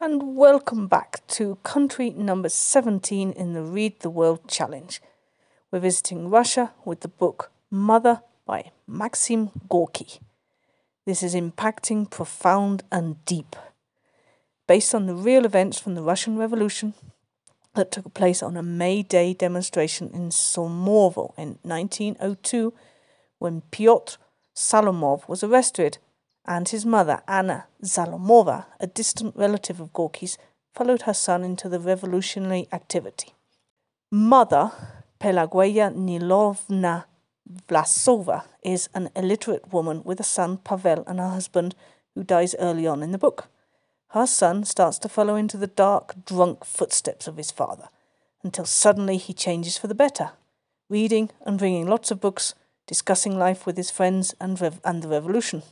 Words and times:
and 0.00 0.36
welcome 0.36 0.86
back 0.86 1.26
to 1.26 1.56
country 1.64 2.10
number 2.10 2.48
17 2.48 3.32
in 3.32 3.52
the 3.52 3.62
Read 3.62 3.98
the 3.98 4.10
World 4.10 4.46
Challenge. 4.46 5.02
We're 5.72 5.80
visiting 5.80 6.30
Russia 6.30 6.72
with 6.84 7.00
the 7.00 7.08
book 7.08 7.50
Mother 7.68 8.22
by 8.46 8.70
Maxim 8.86 9.50
Gorky. 9.68 10.20
This 11.04 11.24
is 11.24 11.34
impacting, 11.34 12.08
profound, 12.08 12.84
and 12.92 13.24
deep. 13.24 13.56
Based 14.68 14.94
on 14.94 15.06
the 15.06 15.16
real 15.16 15.44
events 15.44 15.80
from 15.80 15.96
the 15.96 16.02
Russian 16.02 16.38
Revolution 16.38 16.94
that 17.74 17.90
took 17.90 18.14
place 18.14 18.40
on 18.40 18.56
a 18.56 18.62
May 18.62 19.02
Day 19.02 19.34
demonstration 19.34 20.10
in 20.14 20.28
Sormovo 20.28 21.36
in 21.36 21.58
1902 21.62 22.72
when 23.40 23.62
Pyotr 23.72 24.16
Zalomov 24.54 25.28
was 25.28 25.42
arrested 25.42 25.98
and 26.48 26.70
his 26.70 26.86
mother, 26.86 27.20
Anna 27.28 27.66
Zalomova, 27.84 28.64
a 28.80 28.86
distant 28.86 29.36
relative 29.36 29.80
of 29.80 29.92
Gorky's, 29.92 30.38
followed 30.72 31.02
her 31.02 31.12
son 31.12 31.44
into 31.44 31.68
the 31.68 31.78
revolutionary 31.78 32.66
activity. 32.72 33.34
Mother, 34.10 34.72
Pelagueya 35.20 35.94
Nilovna 35.94 37.04
Vlasova 37.68 38.44
is 38.62 38.88
an 38.94 39.10
illiterate 39.14 39.74
woman 39.74 40.02
with 40.04 40.20
a 40.20 40.24
son, 40.24 40.56
Pavel, 40.56 41.04
and 41.06 41.20
a 41.20 41.28
husband 41.28 41.74
who 42.14 42.24
dies 42.24 42.54
early 42.58 42.86
on 42.86 43.02
in 43.02 43.12
the 43.12 43.18
book. 43.18 43.48
Her 44.12 44.26
son 44.26 44.64
starts 44.64 44.98
to 45.00 45.08
follow 45.08 45.36
into 45.36 45.58
the 45.58 45.66
dark, 45.66 46.24
drunk 46.24 46.64
footsteps 46.64 47.28
of 47.28 47.36
his 47.36 47.50
father, 47.50 47.90
until 48.42 48.64
suddenly 48.64 49.18
he 49.18 49.34
changes 49.34 49.76
for 49.76 49.86
the 49.86 49.94
better, 49.94 50.30
reading 50.88 51.28
and 51.44 51.58
bringing 51.58 51.86
lots 51.86 52.10
of 52.10 52.22
books, 52.22 52.54
discussing 52.86 53.38
life 53.38 53.66
with 53.66 53.76
his 53.76 53.90
friends 53.90 54.34
and, 54.40 54.58
rev- 54.58 54.80
and 54.82 55.02
the 55.02 55.08
revolution. 55.08 55.62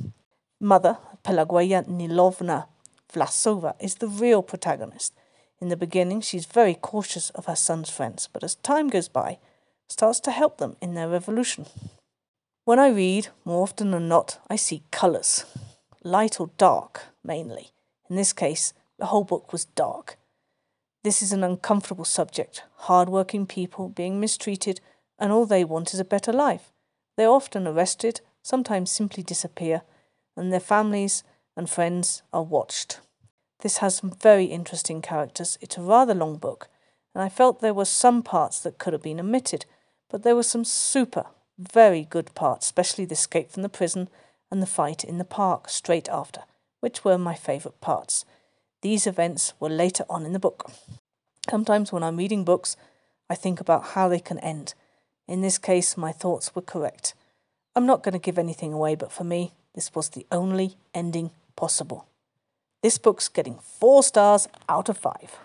Mother, 0.61 0.97
Pelagueya 1.23 1.87
Nilovna 1.87 2.67
Vlasova, 3.13 3.75
is 3.79 3.97
the 3.97 4.09
real 4.09 4.43
protagonist. 4.43 5.13
In 5.61 5.69
the 5.69 5.77
beginning, 5.77 6.23
she's 6.23 6.47
very 6.47 6.75
cautious 6.75 7.29
of 7.31 7.45
her 7.45 7.57
son's 7.57 7.91
friends, 7.91 8.27
but 8.33 8.43
as 8.43 8.55
time 8.57 8.89
goes 8.89 9.09
by, 9.09 9.39
starts 9.87 10.19
to 10.21 10.31
help 10.31 10.57
them 10.57 10.77
in 10.81 10.95
their 10.95 11.09
revolution. 11.09 11.67
When 12.65 12.79
I 12.79 12.89
read, 12.89 13.29
more 13.45 13.63
often 13.63 13.91
than 13.91 14.09
not, 14.09 14.39
I 14.49 14.57
see 14.57 14.83
colours, 14.91 15.45
light 16.03 16.41
or 16.41 16.51
dark, 16.57 17.03
mainly. 17.23 17.71
In 18.09 18.17
this 18.17 18.33
case, 18.33 18.73
the 18.99 19.07
whole 19.07 19.25
book 19.25 19.53
was 19.53 19.67
dark. 19.67 20.17
This 21.05 21.21
is 21.23 21.33
an 21.33 21.45
uncomfortable 21.45 22.07
subject 22.07 22.63
hard-working 22.81 23.47
people 23.47 23.89
being 23.89 24.21
mistreated, 24.21 24.81
and 25.19 25.33
all 25.33 25.45
they 25.45 25.65
want 25.65 25.93
is 25.93 26.01
a 26.01 26.05
better 26.05 26.33
life. 26.33 26.73
They're 27.17 27.29
often 27.29 27.67
arrested, 27.67 28.21
sometimes 28.43 28.91
simply 28.91 29.23
disappear, 29.23 29.83
and 30.37 30.53
their 30.53 30.61
families 30.61 31.25
and 31.57 31.69
friends 31.69 32.23
are 32.33 32.43
watched. 32.43 33.01
This 33.61 33.79
has 33.79 33.97
some 33.97 34.11
very 34.11 34.45
interesting 34.45 35.01
characters. 35.01 35.59
It's 35.61 35.79
a 35.79 35.83
rather 35.83 36.15
long 36.15 36.37
book, 36.37 36.69
and 37.15 37.23
I 37.23 37.29
felt 37.29 37.61
there 37.61 37.75
were 37.75 37.87
some 37.87 38.23
parts 38.23 38.61
that 38.61 38.79
could 38.79 38.93
have 38.93 39.03
been 39.03 39.21
omitted, 39.21 39.65
but 40.11 40.23
there 40.23 40.37
were 40.37 40.43
some 40.43 40.65
super, 40.65 41.27
very 41.59 42.05
good 42.05 42.35
parts, 42.35 42.67
especially 42.67 43.07
the 43.07 43.15
escape 43.15 43.51
from 43.51 43.63
the 43.63 43.69
prison 43.69 44.09
and 44.51 44.63
the 44.63 44.67
fight 44.67 45.03
in 45.03 45.19
the 45.19 45.25
park 45.25 45.69
straight 45.69 46.09
after, 46.09 46.43
which 46.81 47.05
were 47.05 47.19
my 47.19 47.35
favourite 47.35 47.81
parts. 47.81 48.25
These 48.83 49.07
events 49.07 49.55
were 49.59 49.71
later 49.71 50.05
on 50.09 50.27
in 50.27 50.33
the 50.33 50.39
book. 50.39 50.71
Sometimes 51.51 51.93
when 51.93 52.03
I'm 52.03 52.19
reading 52.19 52.45
books, 52.45 52.77
I 53.31 53.35
think 53.35 53.61
about 53.61 53.85
how 53.95 54.09
they 54.09 54.21
can 54.21 54.39
end. 54.41 54.75
In 55.27 55.41
this 55.41 55.59
case, 55.59 55.97
my 55.97 56.13
thoughts 56.13 56.55
were 56.55 56.63
correct. 56.63 57.15
I'm 57.77 57.85
not 57.85 58.03
going 58.03 58.15
to 58.15 58.19
give 58.19 58.39
anything 58.39 58.73
away, 58.73 58.95
but 58.95 59.13
for 59.13 59.23
me, 59.23 59.53
this 59.75 59.95
was 59.95 60.09
the 60.09 60.27
only 60.33 60.77
ending 60.95 61.31
possible. 61.57 62.07
This 62.83 62.97
book's 62.97 63.29
getting 63.29 63.59
four 63.59 64.03
stars 64.03 64.49
out 64.67 64.89
of 64.89 64.97
five. 64.97 65.39